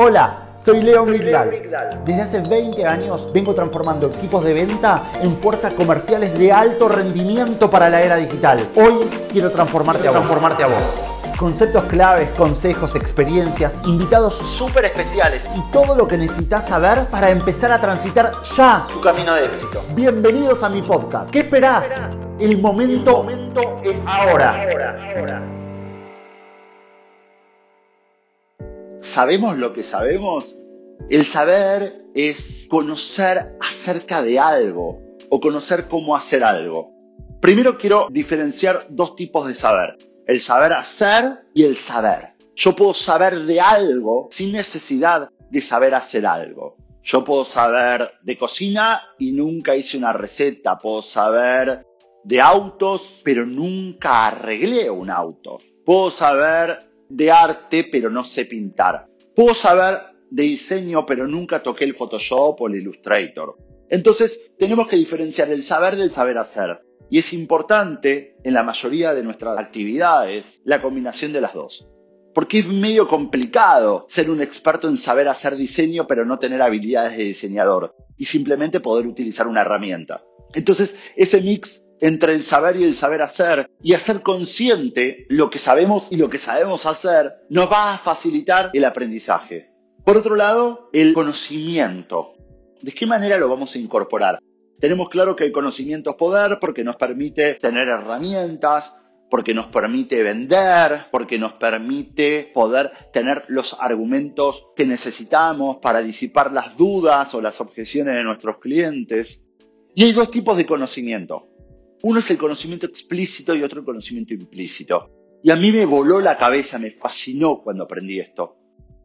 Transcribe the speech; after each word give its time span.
Hola, 0.00 0.42
soy 0.64 0.80
Leo 0.80 1.04
Migdal. 1.04 1.50
Desde 2.04 2.22
hace 2.22 2.38
20 2.38 2.86
años 2.86 3.32
vengo 3.32 3.52
transformando 3.52 4.06
equipos 4.06 4.44
de 4.44 4.54
venta 4.54 5.02
en 5.20 5.32
fuerzas 5.32 5.74
comerciales 5.74 6.38
de 6.38 6.52
alto 6.52 6.88
rendimiento 6.88 7.68
para 7.68 7.90
la 7.90 8.00
era 8.00 8.14
digital. 8.14 8.60
Hoy 8.76 9.00
quiero 9.32 9.50
transformarte 9.50 10.06
a 10.06 10.12
vos. 10.12 10.20
Transformarte 10.20 10.62
a 10.62 10.66
vos. 10.68 10.82
Conceptos 11.36 11.82
claves, 11.86 12.28
consejos, 12.38 12.94
experiencias, 12.94 13.72
invitados 13.86 14.34
súper 14.56 14.84
especiales 14.84 15.42
y 15.56 15.72
todo 15.72 15.96
lo 15.96 16.06
que 16.06 16.16
necesitas 16.16 16.68
saber 16.68 17.06
para 17.06 17.30
empezar 17.30 17.72
a 17.72 17.80
transitar 17.80 18.30
ya 18.56 18.86
tu 18.86 19.00
camino 19.00 19.34
de 19.34 19.46
éxito. 19.46 19.82
Bienvenidos 19.96 20.62
a 20.62 20.68
mi 20.68 20.80
podcast. 20.80 21.28
¿Qué 21.32 21.40
esperás? 21.40 21.86
El 22.38 22.56
momento, 22.60 23.26
es 23.82 23.98
ahora. 24.06 24.68
¿Sabemos 29.08 29.56
lo 29.56 29.72
que 29.72 29.82
sabemos? 29.82 30.54
El 31.08 31.24
saber 31.24 32.04
es 32.14 32.66
conocer 32.68 33.56
acerca 33.58 34.22
de 34.22 34.38
algo 34.38 35.00
o 35.30 35.40
conocer 35.40 35.88
cómo 35.88 36.14
hacer 36.14 36.44
algo. 36.44 36.92
Primero 37.40 37.78
quiero 37.78 38.08
diferenciar 38.10 38.86
dos 38.90 39.16
tipos 39.16 39.46
de 39.46 39.54
saber, 39.54 39.96
el 40.26 40.40
saber 40.40 40.74
hacer 40.74 41.38
y 41.54 41.64
el 41.64 41.74
saber. 41.74 42.34
Yo 42.54 42.76
puedo 42.76 42.92
saber 42.92 43.46
de 43.46 43.58
algo 43.62 44.28
sin 44.30 44.52
necesidad 44.52 45.30
de 45.50 45.60
saber 45.62 45.94
hacer 45.94 46.26
algo. 46.26 46.76
Yo 47.02 47.24
puedo 47.24 47.46
saber 47.46 48.12
de 48.22 48.36
cocina 48.36 49.00
y 49.18 49.32
nunca 49.32 49.74
hice 49.74 49.96
una 49.96 50.12
receta. 50.12 50.78
Puedo 50.78 51.00
saber 51.00 51.82
de 52.24 52.40
autos, 52.42 53.22
pero 53.24 53.46
nunca 53.46 54.26
arreglé 54.26 54.90
un 54.90 55.08
auto. 55.08 55.58
Puedo 55.86 56.10
saber 56.10 56.87
de 57.08 57.30
arte, 57.30 57.88
pero 57.90 58.10
no 58.10 58.24
sé 58.24 58.44
pintar. 58.44 59.06
Puedo 59.34 59.54
saber 59.54 59.98
de 60.30 60.42
diseño, 60.42 61.06
pero 61.06 61.26
nunca 61.26 61.62
toqué 61.62 61.84
el 61.84 61.94
Photoshop 61.94 62.60
o 62.60 62.68
el 62.68 62.76
Illustrator. 62.76 63.56
Entonces, 63.88 64.40
tenemos 64.58 64.86
que 64.88 64.96
diferenciar 64.96 65.50
el 65.50 65.62
saber 65.62 65.96
del 65.96 66.10
saber 66.10 66.38
hacer. 66.38 66.80
Y 67.10 67.18
es 67.18 67.32
importante, 67.32 68.36
en 68.44 68.52
la 68.52 68.62
mayoría 68.62 69.14
de 69.14 69.22
nuestras 69.22 69.58
actividades, 69.58 70.60
la 70.64 70.82
combinación 70.82 71.32
de 71.32 71.40
las 71.40 71.54
dos. 71.54 71.88
Porque 72.34 72.58
es 72.58 72.68
medio 72.68 73.08
complicado 73.08 74.04
ser 74.08 74.30
un 74.30 74.42
experto 74.42 74.88
en 74.88 74.98
saber 74.98 75.26
hacer 75.28 75.56
diseño, 75.56 76.06
pero 76.06 76.26
no 76.26 76.38
tener 76.38 76.60
habilidades 76.60 77.16
de 77.16 77.24
diseñador. 77.24 77.96
Y 78.18 78.26
simplemente 78.26 78.80
poder 78.80 79.06
utilizar 79.06 79.46
una 79.46 79.62
herramienta. 79.62 80.22
Entonces, 80.54 80.96
ese 81.16 81.40
mix 81.40 81.82
entre 82.00 82.34
el 82.34 82.42
saber 82.42 82.76
y 82.76 82.84
el 82.84 82.94
saber 82.94 83.22
hacer 83.22 83.70
y 83.82 83.94
hacer 83.94 84.22
consciente 84.22 85.26
lo 85.28 85.50
que 85.50 85.58
sabemos 85.58 86.08
y 86.10 86.16
lo 86.16 86.28
que 86.28 86.38
sabemos 86.38 86.86
hacer 86.86 87.34
nos 87.48 87.70
va 87.70 87.94
a 87.94 87.98
facilitar 87.98 88.70
el 88.72 88.84
aprendizaje. 88.84 89.70
Por 90.04 90.16
otro 90.16 90.36
lado, 90.36 90.88
el 90.92 91.12
conocimiento. 91.12 92.34
¿De 92.80 92.92
qué 92.92 93.06
manera 93.06 93.36
lo 93.36 93.48
vamos 93.48 93.74
a 93.74 93.78
incorporar? 93.78 94.38
Tenemos 94.80 95.08
claro 95.08 95.34
que 95.34 95.44
el 95.44 95.52
conocimiento 95.52 96.10
es 96.10 96.16
poder 96.16 96.58
porque 96.60 96.84
nos 96.84 96.96
permite 96.96 97.56
tener 97.56 97.88
herramientas, 97.88 98.94
porque 99.28 99.52
nos 99.52 99.66
permite 99.66 100.22
vender, 100.22 101.06
porque 101.10 101.38
nos 101.38 101.54
permite 101.54 102.50
poder 102.54 102.90
tener 103.12 103.44
los 103.48 103.76
argumentos 103.78 104.66
que 104.76 104.86
necesitamos 104.86 105.78
para 105.82 106.00
disipar 106.00 106.52
las 106.52 106.76
dudas 106.76 107.34
o 107.34 107.42
las 107.42 107.60
objeciones 107.60 108.14
de 108.14 108.24
nuestros 108.24 108.58
clientes. 108.58 109.42
Y 109.94 110.04
hay 110.04 110.12
dos 110.12 110.30
tipos 110.30 110.56
de 110.56 110.64
conocimiento. 110.64 111.48
Uno 112.02 112.20
es 112.20 112.30
el 112.30 112.38
conocimiento 112.38 112.86
explícito 112.86 113.54
y 113.54 113.62
otro 113.62 113.80
el 113.80 113.86
conocimiento 113.86 114.32
implícito. 114.32 115.10
Y 115.42 115.50
a 115.50 115.56
mí 115.56 115.72
me 115.72 115.86
voló 115.86 116.20
la 116.20 116.36
cabeza, 116.36 116.78
me 116.78 116.92
fascinó 116.92 117.60
cuando 117.62 117.84
aprendí 117.84 118.20
esto. 118.20 118.56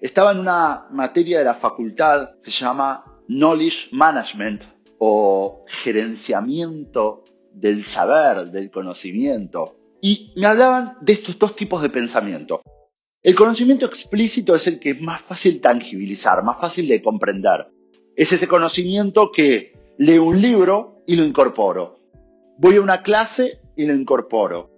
Estaba 0.00 0.32
en 0.32 0.38
una 0.38 0.86
materia 0.90 1.38
de 1.38 1.44
la 1.44 1.54
facultad 1.54 2.40
que 2.42 2.50
se 2.50 2.64
llama 2.64 3.22
Knowledge 3.28 3.88
Management 3.92 4.64
o 4.98 5.64
gerenciamiento 5.66 7.24
del 7.52 7.84
saber, 7.84 8.50
del 8.50 8.70
conocimiento. 8.70 9.76
Y 10.02 10.32
me 10.36 10.46
hablaban 10.46 10.98
de 11.00 11.14
estos 11.14 11.38
dos 11.38 11.56
tipos 11.56 11.80
de 11.80 11.88
pensamiento. 11.88 12.60
El 13.22 13.34
conocimiento 13.34 13.86
explícito 13.86 14.54
es 14.54 14.66
el 14.66 14.78
que 14.78 14.90
es 14.90 15.00
más 15.00 15.22
fácil 15.22 15.60
tangibilizar, 15.62 16.42
más 16.42 16.60
fácil 16.60 16.86
de 16.88 17.02
comprender. 17.02 17.68
Es 18.14 18.30
ese 18.32 18.46
conocimiento 18.46 19.30
que 19.32 19.72
leo 19.96 20.24
un 20.24 20.42
libro 20.42 21.02
y 21.06 21.16
lo 21.16 21.24
incorporo. 21.24 22.03
Voy 22.56 22.76
a 22.76 22.80
una 22.80 23.02
clase 23.02 23.60
y 23.76 23.84
lo 23.84 23.94
incorporo. 23.94 24.70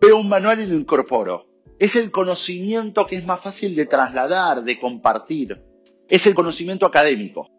Veo 0.00 0.18
un 0.18 0.28
manual 0.28 0.60
y 0.60 0.66
lo 0.66 0.76
incorporo. 0.76 1.48
Es 1.78 1.96
el 1.96 2.12
conocimiento 2.12 3.04
que 3.06 3.16
es 3.16 3.26
más 3.26 3.40
fácil 3.40 3.74
de 3.74 3.86
trasladar, 3.86 4.62
de 4.62 4.78
compartir. 4.78 5.60
Es 6.08 6.26
el 6.28 6.34
conocimiento 6.34 6.86
académico. 6.86 7.50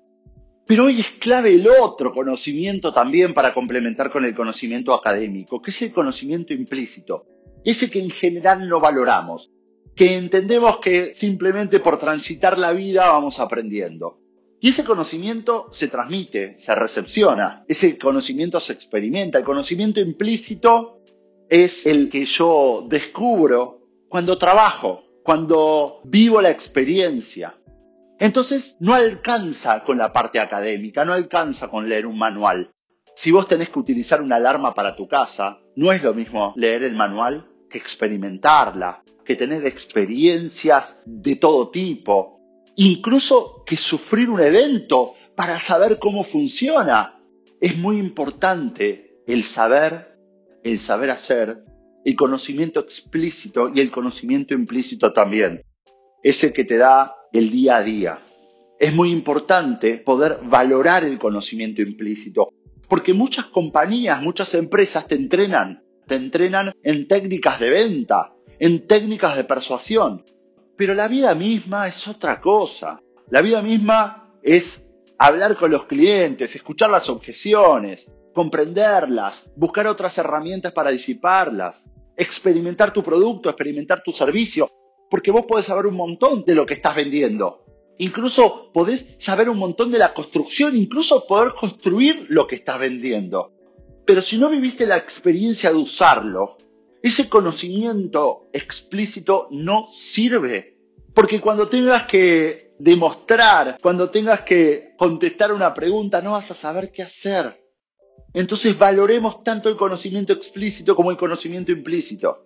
Pero 0.66 0.86
hoy 0.86 1.02
es 1.02 1.08
clave 1.20 1.54
el 1.54 1.68
otro 1.68 2.14
conocimiento 2.14 2.94
también 2.94 3.34
para 3.34 3.54
complementar 3.54 4.10
con 4.10 4.24
el 4.24 4.34
conocimiento 4.34 4.94
académico, 4.94 5.62
que 5.62 5.72
es 5.72 5.82
el 5.82 5.92
conocimiento 5.92 6.54
implícito. 6.54 7.26
Ese 7.66 7.90
que 7.90 8.00
en 8.02 8.10
general 8.10 8.70
no 8.70 8.80
valoramos, 8.80 9.52
que 9.96 10.16
entendemos 10.16 10.80
que 10.80 11.14
simplemente 11.14 11.82
por 11.82 12.00
transitar 12.00 12.58
la 12.58 12.72
vida 12.72 13.10
vamos 13.10 13.40
aprendiendo. 13.42 14.22
Y 14.60 14.70
ese 14.70 14.84
conocimiento 14.84 15.70
se 15.72 15.88
transmite, 15.88 16.58
se 16.58 16.74
recepciona, 16.74 17.64
ese 17.68 17.98
conocimiento 17.98 18.60
se 18.60 18.74
experimenta. 18.74 19.38
El 19.38 19.44
conocimiento 19.44 20.00
implícito 20.00 21.04
es 21.50 21.86
el 21.86 22.10
que 22.10 22.26
yo 22.26 22.86
descubro 22.90 23.88
cuando 24.10 24.38
trabajo, 24.38 25.04
cuando 25.24 26.02
vivo 26.06 26.42
la 26.42 26.50
experiencia. 26.50 27.56
Entonces 28.20 28.78
no 28.80 28.96
alcanza 28.96 29.84
con 29.84 29.98
la 29.98 30.12
parte 30.12 30.40
académica, 30.40 31.06
no 31.06 31.14
alcanza 31.14 31.70
con 31.70 31.88
leer 31.88 32.08
un 32.08 32.18
manual. 32.18 32.72
Si 33.16 33.32
vos 33.32 33.48
tenés 33.48 33.70
que 33.70 33.80
utilizar 33.80 34.22
una 34.22 34.38
alarma 34.38 34.74
para 34.74 34.96
tu 34.96 35.08
casa, 35.08 35.60
no 35.76 35.92
es 35.92 36.04
lo 36.04 36.14
mismo 36.14 36.54
leer 36.56 36.84
el 36.84 36.96
manual 36.96 37.48
que 37.70 37.78
experimentarla, 37.78 39.04
que 39.24 39.36
tener 39.36 39.66
experiencias 39.66 40.98
de 41.06 41.36
todo 41.36 41.70
tipo, 41.70 42.37
incluso 42.78 43.64
que 43.66 43.76
sufrir 43.76 44.30
un 44.30 44.40
evento 44.40 45.16
para 45.36 45.60
saber 45.60 46.00
cómo 46.00 46.24
funciona. 46.24 47.20
Es 47.60 47.78
muy 47.78 47.98
importante 47.98 49.22
el 49.28 49.44
saber, 49.44 50.18
el 50.64 50.80
saber 50.80 51.10
hacer, 51.10 51.64
el 52.06 52.16
conocimiento 52.16 52.80
explícito 52.80 53.72
y 53.74 53.82
el 53.82 53.92
conocimiento 53.92 54.54
implícito 54.54 55.12
también. 55.12 55.64
Ese 56.24 56.54
que 56.54 56.64
te 56.64 56.78
da 56.78 57.16
el 57.34 57.52
día 57.52 57.78
a 57.78 57.84
día. 57.84 58.20
Es 58.80 58.94
muy 58.94 59.12
importante 59.12 59.98
poder 59.98 60.40
valorar 60.44 61.04
el 61.04 61.18
conocimiento 61.18 61.82
implícito, 61.82 62.48
porque 62.88 63.14
muchas 63.14 63.46
compañías, 63.46 64.22
muchas 64.22 64.54
empresas 64.54 65.08
te 65.08 65.16
entrenan, 65.16 65.84
te 66.06 66.16
entrenan 66.16 66.72
en 66.84 67.08
técnicas 67.08 67.60
de 67.60 67.72
venta, 67.72 68.34
en 68.60 68.86
técnicas 68.86 69.36
de 69.36 69.44
persuasión, 69.46 70.24
pero 70.78 70.94
la 70.94 71.08
vida 71.08 71.34
misma 71.34 71.88
es 71.88 72.08
otra 72.08 72.40
cosa. 72.40 73.02
La 73.30 73.42
vida 73.42 73.62
misma 73.62 74.32
es 74.44 74.90
hablar 75.18 75.58
con 75.58 75.72
los 75.72 75.86
clientes, 75.86 76.56
escuchar 76.56 76.92
las 76.92 77.10
objeciones, 77.10 78.12
comprenderlas, 78.34 79.50
buscar 79.56 79.88
otras 79.88 80.16
herramientas 80.20 80.72
para 80.72 80.92
disiparlas, 80.92 81.86
experimentar 82.16 82.94
tu 82.94 83.02
producto, 83.02 83.50
experimentar 83.50 84.04
tu 84.04 84.12
servicio, 84.12 84.70
porque 85.10 85.32
vos 85.32 85.46
podés 85.48 85.66
saber 85.66 85.88
un 85.88 85.96
montón 85.96 86.46
de 86.46 86.54
lo 86.54 86.66
que 86.66 86.76
estás 86.76 86.96
vendiendo. 86.96 87.66
Incluso 87.98 88.72
podés 88.72 89.16
saber 89.18 89.50
un 89.50 89.58
montón 89.58 89.92
de 89.92 89.98
la 89.98 90.14
construcción, 90.14 90.78
incluso 90.78 91.26
poder 91.26 91.54
construir 91.60 92.28
lo 92.30 92.46
que 92.46 92.56
estás 92.56 92.80
vendiendo. 92.80 93.52
Pero 94.06 94.22
si 94.22 94.38
no 94.38 94.50
viviste 94.50 94.86
la 94.86 94.98
experiencia 94.98 95.72
de 95.72 95.78
usarlo, 95.78 96.58
ese 97.08 97.30
conocimiento 97.30 98.50
explícito 98.54 99.48
no 99.52 99.90
sirve. 99.92 100.78
Porque 101.14 101.42
cuando 101.42 101.68
tengas 101.68 102.04
que 102.04 102.76
demostrar, 102.80 103.78
cuando 103.82 104.10
tengas 104.10 104.42
que 104.42 104.94
contestar 104.98 105.52
una 105.52 105.74
pregunta, 105.74 106.22
no 106.22 106.34
vas 106.34 106.52
a 106.52 106.56
saber 106.56 106.92
qué 106.92 107.04
hacer. 107.04 107.64
Entonces 108.34 108.78
valoremos 108.78 109.44
tanto 109.44 109.70
el 109.70 109.78
conocimiento 109.78 110.34
explícito 110.34 110.96
como 110.96 111.10
el 111.10 111.18
conocimiento 111.18 111.72
implícito. 111.72 112.46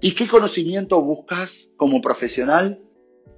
¿Y 0.00 0.12
qué 0.12 0.28
conocimiento 0.28 1.00
buscas 1.00 1.70
como 1.76 2.02
profesional? 2.02 2.82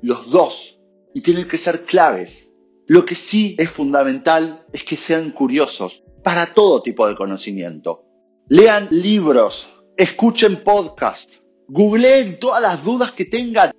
Los 0.03 0.31
dos. 0.31 0.81
Y 1.15 1.21
tienen 1.21 1.47
que 1.47 1.59
ser 1.59 1.85
claves. 1.85 2.51
Lo 2.89 3.05
que 3.05 3.15
sí 3.15 3.55
es 3.59 3.71
fundamental 3.71 4.67
es 4.73 4.85
que 4.85 4.97
sean 4.97 5.31
curiosos 5.31 6.03
para 6.25 6.55
todo 6.55 6.83
tipo 6.83 7.07
de 7.07 7.15
conocimiento. 7.15 8.05
Lean 8.49 8.89
libros, 8.91 9.69
escuchen 9.97 10.63
podcast, 10.63 11.33
googleen 11.69 12.39
todas 12.39 12.63
las 12.63 12.85
dudas 12.85 13.13
que 13.13 13.25
tengan. 13.25 13.73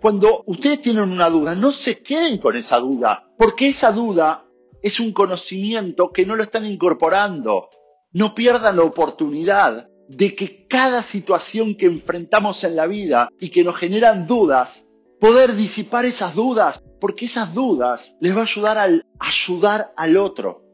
Cuando 0.00 0.42
ustedes 0.46 0.80
tienen 0.80 1.10
una 1.10 1.28
duda, 1.28 1.54
no 1.54 1.70
se 1.70 2.02
queden 2.02 2.38
con 2.38 2.56
esa 2.56 2.78
duda, 2.78 3.30
porque 3.36 3.68
esa 3.68 3.92
duda 3.92 4.46
es 4.82 4.98
un 4.98 5.12
conocimiento 5.12 6.10
que 6.10 6.24
no 6.24 6.36
lo 6.36 6.42
están 6.42 6.64
incorporando. 6.64 7.68
No 8.12 8.34
pierdan 8.34 8.76
la 8.76 8.84
oportunidad 8.84 9.88
de 10.08 10.34
que 10.34 10.66
cada 10.66 11.02
situación 11.02 11.76
que 11.76 11.86
enfrentamos 11.86 12.64
en 12.64 12.76
la 12.76 12.86
vida 12.86 13.28
y 13.38 13.50
que 13.50 13.62
nos 13.62 13.76
generan 13.76 14.26
dudas, 14.26 14.84
poder 15.20 15.54
disipar 15.54 16.06
esas 16.06 16.34
dudas 16.34 16.82
porque 16.98 17.26
esas 17.26 17.54
dudas 17.54 18.16
les 18.20 18.34
va 18.34 18.40
a 18.40 18.44
ayudar 18.44 18.78
al 18.78 19.06
ayudar 19.18 19.92
al 19.96 20.16
otro. 20.16 20.64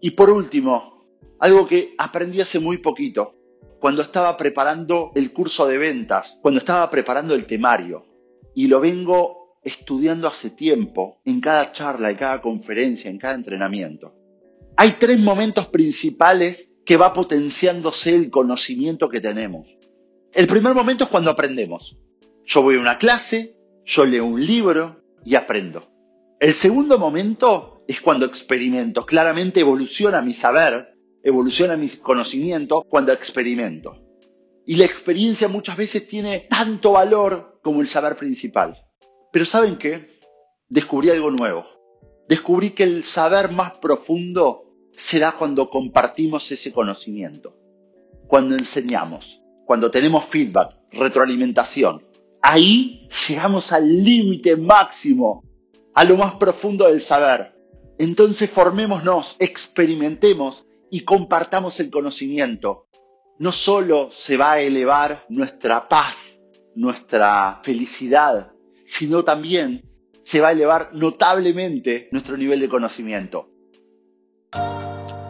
Y 0.00 0.10
por 0.10 0.30
último, 0.30 1.04
algo 1.38 1.66
que 1.66 1.94
aprendí 1.96 2.40
hace 2.40 2.58
muy 2.58 2.78
poquito, 2.78 3.35
cuando 3.80 4.02
estaba 4.02 4.36
preparando 4.36 5.12
el 5.14 5.32
curso 5.32 5.66
de 5.66 5.78
ventas, 5.78 6.38
cuando 6.42 6.58
estaba 6.58 6.88
preparando 6.90 7.34
el 7.34 7.46
temario, 7.46 8.06
y 8.54 8.68
lo 8.68 8.80
vengo 8.80 9.58
estudiando 9.62 10.28
hace 10.28 10.50
tiempo, 10.50 11.20
en 11.24 11.40
cada 11.40 11.72
charla, 11.72 12.10
en 12.10 12.16
cada 12.16 12.40
conferencia, 12.40 13.10
en 13.10 13.18
cada 13.18 13.34
entrenamiento. 13.34 14.14
Hay 14.76 14.92
tres 14.98 15.18
momentos 15.18 15.68
principales 15.68 16.72
que 16.84 16.96
va 16.96 17.12
potenciándose 17.12 18.14
el 18.14 18.30
conocimiento 18.30 19.08
que 19.08 19.20
tenemos. 19.20 19.66
El 20.32 20.46
primer 20.46 20.74
momento 20.74 21.04
es 21.04 21.10
cuando 21.10 21.30
aprendemos. 21.30 21.96
Yo 22.44 22.62
voy 22.62 22.76
a 22.76 22.80
una 22.80 22.98
clase, 22.98 23.56
yo 23.84 24.06
leo 24.06 24.24
un 24.24 24.44
libro 24.44 25.02
y 25.24 25.34
aprendo. 25.34 25.82
El 26.38 26.52
segundo 26.52 26.98
momento 26.98 27.82
es 27.88 28.00
cuando 28.00 28.26
experimento. 28.26 29.04
Claramente 29.04 29.60
evoluciona 29.60 30.22
mi 30.22 30.32
saber, 30.32 30.95
evoluciona 31.26 31.76
mi 31.76 31.88
conocimiento 31.88 32.86
cuando 32.88 33.12
experimento. 33.12 33.96
Y 34.64 34.76
la 34.76 34.84
experiencia 34.84 35.48
muchas 35.48 35.76
veces 35.76 36.06
tiene 36.06 36.46
tanto 36.48 36.92
valor 36.92 37.58
como 37.64 37.80
el 37.80 37.88
saber 37.88 38.14
principal. 38.14 38.76
Pero 39.32 39.44
¿saben 39.44 39.76
qué? 39.76 40.20
Descubrí 40.68 41.10
algo 41.10 41.32
nuevo. 41.32 41.66
Descubrí 42.28 42.70
que 42.70 42.84
el 42.84 43.02
saber 43.02 43.50
más 43.50 43.72
profundo 43.72 44.72
se 44.94 45.18
da 45.18 45.32
cuando 45.32 45.68
compartimos 45.68 46.50
ese 46.52 46.72
conocimiento, 46.72 47.56
cuando 48.28 48.54
enseñamos, 48.54 49.40
cuando 49.64 49.90
tenemos 49.90 50.26
feedback, 50.26 50.76
retroalimentación. 50.92 52.04
Ahí 52.40 53.08
llegamos 53.28 53.72
al 53.72 54.04
límite 54.04 54.56
máximo, 54.56 55.42
a 55.92 56.04
lo 56.04 56.16
más 56.16 56.36
profundo 56.36 56.86
del 56.86 57.00
saber. 57.00 57.52
Entonces 57.98 58.48
formémonos, 58.48 59.34
experimentemos 59.40 60.66
y 60.96 61.04
compartamos 61.04 61.78
el 61.80 61.90
conocimiento. 61.90 62.86
No 63.38 63.52
solo 63.52 64.08
se 64.10 64.38
va 64.38 64.52
a 64.52 64.60
elevar 64.60 65.26
nuestra 65.28 65.90
paz, 65.90 66.40
nuestra 66.74 67.60
felicidad, 67.62 68.52
sino 68.86 69.22
también 69.22 69.82
se 70.24 70.40
va 70.40 70.48
a 70.48 70.52
elevar 70.52 70.88
notablemente 70.94 72.08
nuestro 72.12 72.38
nivel 72.38 72.60
de 72.60 72.70
conocimiento. 72.70 73.50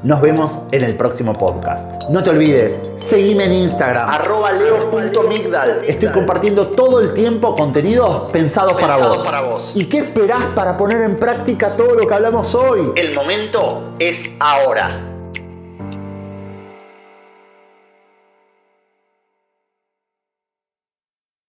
Nos 0.04 0.20
vemos 0.20 0.52
en 0.70 0.84
el 0.84 0.96
próximo 0.96 1.32
podcast. 1.32 2.04
No 2.10 2.22
te 2.22 2.30
olvides, 2.30 2.78
seguime 2.94 3.46
en 3.46 3.52
Instagram, 3.54 4.08
arroba 4.08 4.52
leo.migdal. 4.52 5.82
Estoy 5.84 6.12
compartiendo 6.12 6.68
todo 6.68 7.00
el 7.00 7.12
tiempo 7.12 7.56
contenidos 7.56 8.30
pensados, 8.30 8.74
para, 8.74 8.98
vos. 8.98 9.18
para 9.24 9.40
vos. 9.40 9.72
¿Y 9.74 9.86
qué 9.86 9.98
esperás 9.98 10.44
para 10.54 10.76
poner 10.76 11.00
en 11.00 11.18
práctica 11.18 11.74
todo 11.74 11.96
lo 11.96 12.06
que 12.06 12.14
hablamos 12.14 12.54
hoy? 12.54 12.92
El 12.94 13.12
momento 13.16 13.96
es 13.98 14.30
ahora. 14.38 15.15